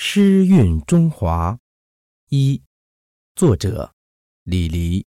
[0.00, 1.58] 诗韵中华
[2.28, 2.62] 一，
[3.34, 3.96] 作者
[4.44, 5.04] 李黎。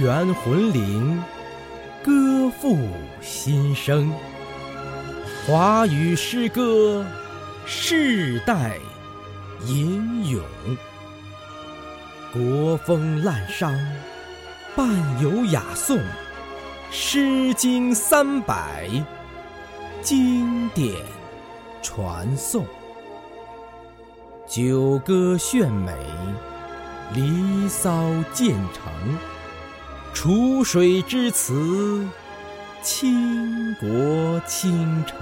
[0.00, 1.22] 园魂灵，
[2.02, 2.76] 歌赋
[3.20, 4.12] 新生。
[5.46, 7.06] 华语诗歌，
[7.64, 8.76] 世代
[9.66, 10.42] 吟咏。
[12.32, 13.72] 国风滥觞，
[14.74, 14.88] 伴
[15.22, 15.96] 有雅颂，
[16.90, 18.88] 《诗经》三百，
[20.02, 20.96] 经典
[21.82, 22.66] 传颂。
[24.48, 25.92] 九歌炫美，
[27.14, 27.90] 《离骚》
[28.32, 28.92] 渐成，
[30.14, 32.06] 楚水之词，
[32.82, 35.18] 倾国倾城。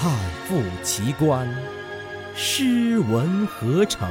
[0.00, 0.10] 汉
[0.48, 1.46] 赋奇观，
[2.34, 4.08] 诗文合成，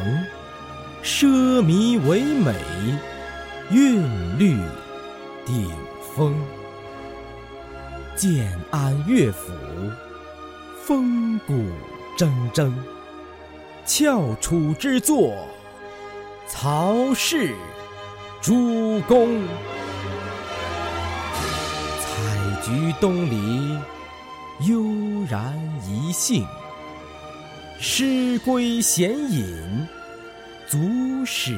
[1.03, 1.25] 奢
[1.63, 2.55] 靡唯美，
[3.71, 4.55] 韵律
[5.43, 5.69] 顶
[6.15, 6.33] 峰。
[8.15, 9.51] 建安乐府，
[10.85, 11.53] 风骨
[12.15, 12.71] 铮铮。
[13.85, 15.35] 翘楚之作，
[16.47, 17.53] 曹氏
[18.43, 19.47] 诸公。
[22.01, 23.79] 采菊东篱，
[24.67, 24.83] 悠
[25.29, 26.45] 然一兴。
[27.79, 29.87] 诗归闲隐，
[30.67, 30.77] 足
[31.25, 31.57] 使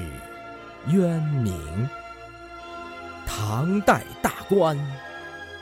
[0.89, 1.89] 渊明。
[3.25, 4.77] 唐代大观，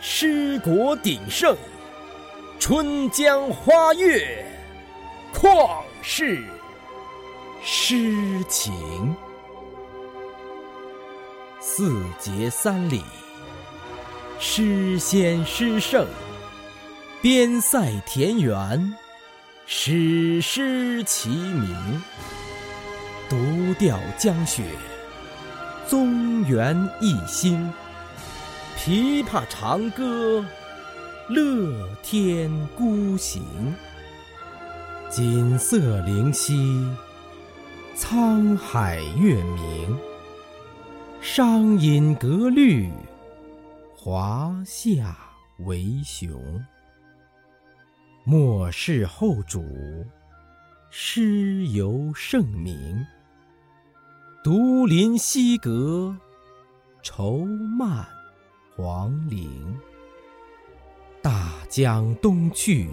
[0.02, 1.56] 诗国鼎盛，
[2.60, 4.46] 春江花月，
[5.34, 6.44] 旷世
[7.64, 9.16] 诗情。
[11.66, 13.02] 四节三礼，
[14.38, 16.06] 诗仙诗圣，
[17.22, 18.94] 边塞田园，
[19.66, 22.04] 史诗齐名。
[23.30, 24.62] 独钓江雪，
[25.88, 27.72] 宗元一心。
[28.78, 30.44] 琵琶长歌，
[31.30, 33.42] 乐天孤行。
[35.10, 36.86] 锦瑟灵犀，
[37.98, 39.98] 沧海月明。
[41.26, 42.92] 商隐格律，
[43.96, 45.16] 华夏
[45.60, 46.30] 为雄。
[48.26, 49.64] 末世后主，
[50.90, 53.08] 诗犹盛名。
[54.44, 56.14] 独临西阁，
[57.02, 58.06] 愁漫
[58.76, 59.80] 黄陵。
[61.22, 62.90] 大江东去，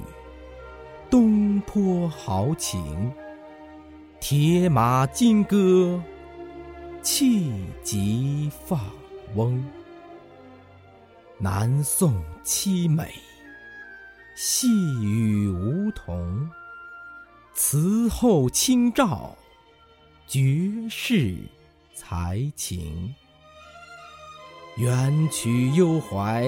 [1.11, 3.13] 东坡豪情。
[4.21, 6.01] 铁马金戈，
[7.03, 7.53] 气
[7.83, 8.79] 急放
[9.35, 9.65] 翁。
[11.39, 13.11] 南宋凄美，
[14.35, 14.69] 细
[15.03, 16.49] 雨梧桐。
[17.55, 19.37] 词后清照，
[20.27, 21.37] 绝世
[21.95, 23.15] 才情。
[24.77, 26.45] 元曲幽怀，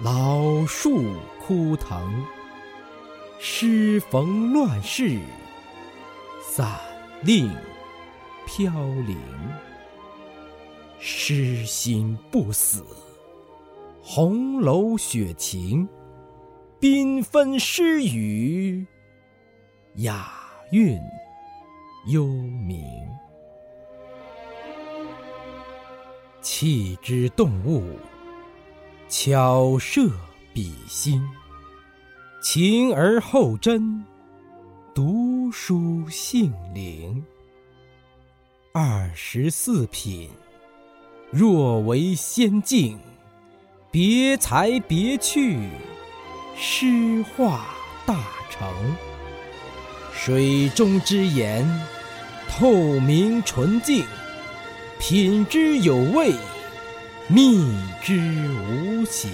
[0.00, 1.02] 老树
[1.40, 2.24] 枯藤。
[3.38, 5.18] 诗逢乱世，
[6.42, 6.78] 散
[7.22, 7.50] 令
[8.46, 8.72] 飘
[9.06, 9.18] 零。
[10.98, 12.82] 诗心不死，
[14.00, 15.86] 红楼雪晴。
[16.80, 18.86] 缤纷诗语，
[19.96, 20.30] 雅
[20.70, 20.98] 韵
[22.08, 22.82] 幽冥。
[26.40, 27.82] 气之动物，
[29.08, 30.08] 巧设
[30.54, 31.22] 笔心。
[32.42, 34.04] 情而后真，
[34.94, 37.24] 读书性灵。
[38.78, 40.28] 二十四品，
[41.30, 42.98] 若为仙境，
[43.90, 45.56] 别才别趣，
[46.58, 47.68] 诗画
[48.04, 48.68] 大成。
[50.12, 51.66] 水中之言，
[52.50, 54.04] 透明纯净，
[54.98, 56.34] 品之有味，
[57.28, 57.64] 觅
[58.02, 58.20] 之
[58.60, 59.30] 无形。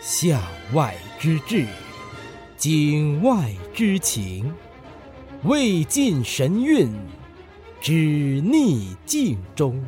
[0.00, 0.42] 向
[0.72, 1.64] 外之志，
[2.56, 4.52] 景外之情，
[5.44, 6.92] 未尽神韵，
[7.80, 9.82] 只逆境中。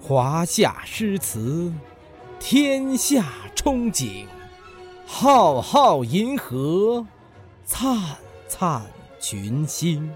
[0.00, 1.72] 华夏诗词，
[2.38, 3.24] 天下
[3.54, 4.24] 憧憬。
[5.06, 7.06] 浩浩银河，
[7.64, 7.98] 灿
[8.48, 8.82] 灿
[9.18, 10.10] 群星。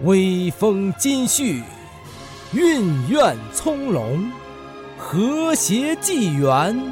[0.00, 1.62] 微风金絮，
[2.52, 4.30] 韵苑葱茏，
[4.96, 6.82] 和谐纪元，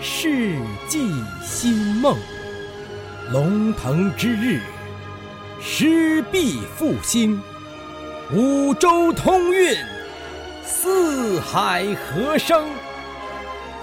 [0.00, 1.10] 世纪
[1.42, 2.16] 新梦。
[3.32, 4.60] 龙腾之日，
[5.62, 7.40] 诗必复兴，
[8.32, 9.76] 五洲通运，
[10.64, 12.66] 四海和声。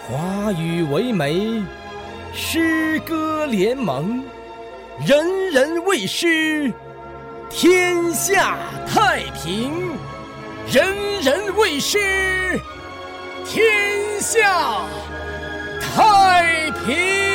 [0.01, 1.63] 华语为媒，
[2.33, 4.23] 诗歌联盟，
[5.05, 6.73] 人人为诗，
[7.49, 8.57] 天下
[8.87, 9.71] 太平；
[10.71, 12.59] 人人为诗，
[13.45, 14.81] 天下
[15.79, 17.30] 太平。